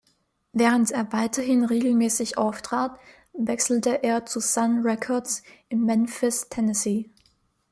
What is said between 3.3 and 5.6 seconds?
wechselte er zu Sun Records